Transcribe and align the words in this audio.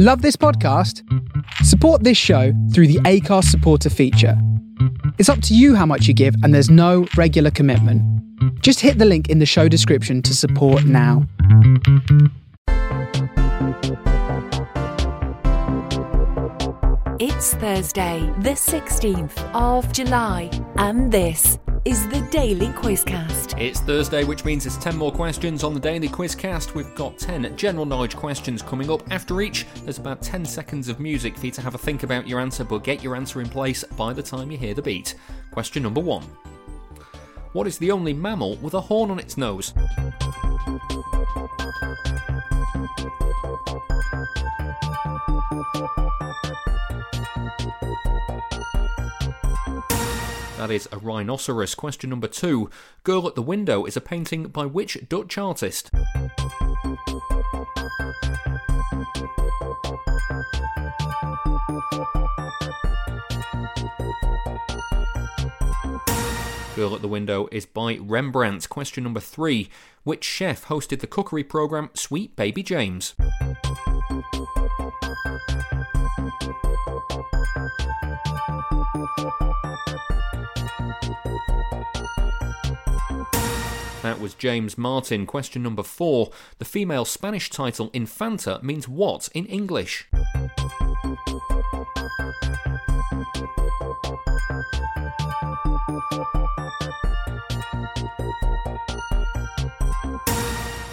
Love 0.00 0.22
this 0.22 0.36
podcast? 0.36 1.02
Support 1.64 2.04
this 2.04 2.16
show 2.16 2.52
through 2.72 2.86
the 2.86 3.00
Acast 3.00 3.46
supporter 3.46 3.90
feature. 3.90 4.40
It's 5.18 5.28
up 5.28 5.42
to 5.42 5.56
you 5.56 5.74
how 5.74 5.86
much 5.86 6.06
you 6.06 6.14
give, 6.14 6.36
and 6.44 6.54
there's 6.54 6.70
no 6.70 7.08
regular 7.16 7.50
commitment. 7.50 8.00
Just 8.62 8.78
hit 8.78 8.98
the 8.98 9.04
link 9.04 9.28
in 9.28 9.40
the 9.40 9.44
show 9.44 9.66
description 9.66 10.22
to 10.22 10.36
support 10.36 10.84
now. 10.84 11.26
It's 17.18 17.54
Thursday, 17.54 18.20
the 18.38 18.54
16th 18.54 19.52
of 19.52 19.92
July, 19.92 20.48
and 20.76 21.10
this 21.10 21.58
is 21.84 22.08
the 22.08 22.20
Daily 22.30 22.68
Quizcast. 22.68 23.60
It's 23.60 23.80
Thursday, 23.80 24.24
which 24.24 24.44
means 24.44 24.66
it's 24.66 24.76
10 24.78 24.96
more 24.96 25.12
questions 25.12 25.62
on 25.62 25.74
the 25.74 25.80
Daily 25.80 26.08
Quizcast. 26.08 26.74
We've 26.74 26.94
got 26.94 27.18
10 27.18 27.56
general 27.56 27.84
knowledge 27.84 28.16
questions 28.16 28.62
coming 28.62 28.90
up. 28.90 29.02
After 29.10 29.40
each, 29.40 29.66
there's 29.84 29.98
about 29.98 30.22
10 30.22 30.44
seconds 30.44 30.88
of 30.88 31.00
music 31.00 31.36
for 31.36 31.46
you 31.46 31.52
to 31.52 31.60
have 31.60 31.74
a 31.74 31.78
think 31.78 32.02
about 32.02 32.26
your 32.26 32.40
answer, 32.40 32.64
but 32.64 32.84
get 32.84 33.02
your 33.02 33.14
answer 33.14 33.40
in 33.40 33.48
place 33.48 33.84
by 33.84 34.12
the 34.12 34.22
time 34.22 34.50
you 34.50 34.58
hear 34.58 34.74
the 34.74 34.82
beat. 34.82 35.14
Question 35.50 35.82
number 35.82 36.00
one 36.00 36.24
What 37.52 37.66
is 37.66 37.78
the 37.78 37.90
only 37.90 38.12
mammal 38.12 38.56
with 38.56 38.74
a 38.74 38.80
horn 38.80 39.10
on 39.10 39.18
its 39.18 39.36
nose? 39.36 39.74
That 50.58 50.72
is 50.72 50.88
a 50.90 50.98
rhinoceros. 50.98 51.76
Question 51.76 52.10
number 52.10 52.26
two. 52.26 52.68
Girl 53.04 53.28
at 53.28 53.36
the 53.36 53.42
Window 53.42 53.84
is 53.84 53.96
a 53.96 54.00
painting 54.00 54.48
by 54.48 54.66
which 54.66 54.98
Dutch 55.08 55.38
artist? 55.38 55.92
Girl 66.74 66.92
at 66.92 67.02
the 67.02 67.08
Window 67.08 67.48
is 67.52 67.64
by 67.64 67.96
Rembrandt. 68.00 68.68
Question 68.68 69.04
number 69.04 69.20
three. 69.20 69.70
Which 70.02 70.24
chef 70.24 70.66
hosted 70.66 70.98
the 70.98 71.06
cookery 71.06 71.44
programme 71.44 71.90
Sweet 71.94 72.34
Baby 72.34 72.64
James? 72.64 73.14
That 84.08 84.20
was 84.20 84.32
James 84.32 84.78
Martin. 84.78 85.26
Question 85.26 85.62
number 85.62 85.82
four. 85.82 86.30
The 86.56 86.64
female 86.64 87.04
Spanish 87.04 87.50
title 87.50 87.90
Infanta 87.92 88.58
means 88.62 88.88
what 88.88 89.28
in 89.34 89.44
English? 89.44 90.08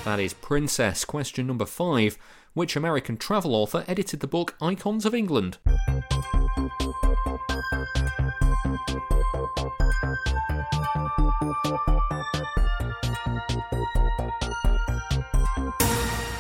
That 0.03 0.19
is 0.19 0.33
Princess. 0.33 1.05
Question 1.05 1.47
number 1.47 1.65
five. 1.65 2.17
Which 2.53 2.75
American 2.75 3.15
travel 3.15 3.55
author 3.55 3.85
edited 3.87 4.19
the 4.19 4.27
book 4.27 4.55
Icons 4.61 5.05
of 5.05 5.15
England? 5.15 5.57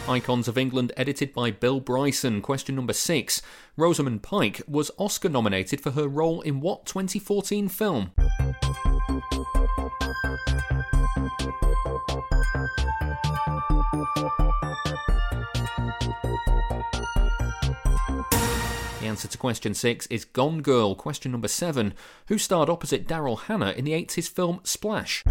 Icons 0.07 0.47
of 0.47 0.57
England, 0.57 0.91
edited 0.95 1.33
by 1.33 1.49
Bill 1.49 1.79
Bryson. 1.79 2.41
Question 2.41 2.75
number 2.75 2.93
six. 2.93 3.41
Rosamund 3.75 4.21
Pike 4.21 4.61
was 4.67 4.91
Oscar 4.99 5.29
nominated 5.29 5.81
for 5.81 5.91
her 5.91 6.07
role 6.07 6.41
in 6.41 6.61
what 6.61 6.85
2014 6.85 7.69
film? 7.69 8.11
The 18.99 19.07
answer 19.07 19.27
to 19.27 19.37
question 19.39 19.73
six 19.73 20.05
is 20.07 20.23
Gone 20.23 20.61
Girl. 20.61 20.93
Question 20.93 21.31
number 21.31 21.47
seven. 21.47 21.95
Who 22.27 22.37
starred 22.37 22.69
opposite 22.69 23.07
Daryl 23.07 23.39
Hannah 23.39 23.71
in 23.71 23.85
the 23.85 23.93
80s 23.93 24.29
film 24.29 24.59
Splash? 24.63 25.23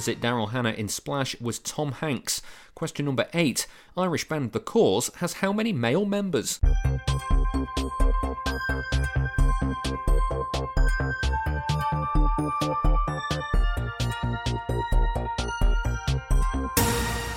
Opposite 0.00 0.22
Daryl 0.22 0.52
Hannah 0.52 0.70
in 0.70 0.88
Splash 0.88 1.38
was 1.42 1.58
Tom 1.58 1.92
Hanks. 1.92 2.40
Question 2.74 3.04
number 3.04 3.28
eight. 3.34 3.66
Irish 3.98 4.26
band 4.26 4.52
The 4.52 4.58
Corrs 4.58 5.14
has 5.16 5.34
how 5.34 5.52
many 5.52 5.74
male 5.74 6.06
members? 6.06 6.58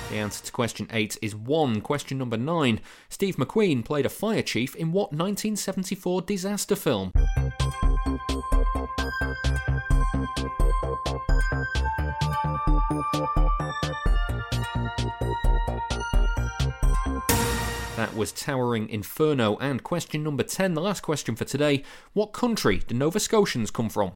The 0.08 0.14
answer 0.14 0.42
to 0.46 0.50
question 0.50 0.88
8 0.90 1.18
is 1.20 1.36
1. 1.36 1.82
Question 1.82 2.16
number 2.16 2.38
9. 2.38 2.80
Steve 3.10 3.36
McQueen 3.36 3.84
played 3.84 4.06
a 4.06 4.08
fire 4.08 4.40
chief 4.40 4.74
in 4.74 4.90
what 4.90 5.12
1974 5.12 6.22
disaster 6.22 6.76
film? 6.76 7.12
That 17.96 18.16
was 18.16 18.32
Towering 18.32 18.88
Inferno. 18.88 19.56
And 19.58 19.84
question 19.84 20.24
number 20.24 20.42
10, 20.42 20.74
the 20.74 20.80
last 20.80 21.02
question 21.02 21.36
for 21.36 21.44
today. 21.44 21.84
What 22.12 22.32
country 22.32 22.82
do 22.86 22.94
Nova 22.94 23.20
Scotians 23.20 23.70
come 23.70 23.88
from? 23.88 24.12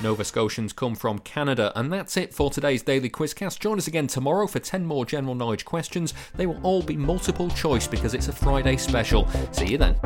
Nova 0.00 0.22
Scotians 0.22 0.72
come 0.72 0.94
from 0.94 1.18
Canada. 1.18 1.72
And 1.74 1.92
that's 1.92 2.16
it 2.16 2.32
for 2.32 2.48
today's 2.48 2.82
Daily 2.82 3.10
Quizcast. 3.10 3.58
Join 3.58 3.78
us 3.78 3.88
again 3.88 4.06
tomorrow 4.06 4.46
for 4.46 4.60
10 4.60 4.86
more 4.86 5.04
general 5.04 5.34
knowledge 5.34 5.64
questions. 5.64 6.14
They 6.36 6.46
will 6.46 6.60
all 6.62 6.82
be 6.82 6.96
multiple 6.96 7.50
choice 7.50 7.88
because 7.88 8.14
it's 8.14 8.28
a 8.28 8.32
Friday 8.32 8.76
special. 8.76 9.26
See 9.50 9.66
you 9.72 9.78
then. 9.78 9.96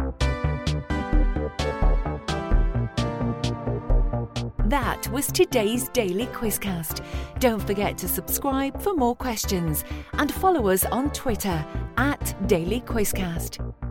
That 4.69 5.09
was 5.09 5.33
today's 5.33 5.89
Daily 5.89 6.27
Quizcast. 6.27 7.03
Don't 7.39 7.67
forget 7.67 7.97
to 7.97 8.07
subscribe 8.07 8.79
for 8.83 8.93
more 8.93 9.17
questions 9.17 9.83
and 10.13 10.31
follow 10.31 10.69
us 10.69 10.85
on 10.85 11.11
Twitter 11.13 11.65
at 11.97 12.37
Daily 12.47 12.83
Quizcast. 12.83 13.88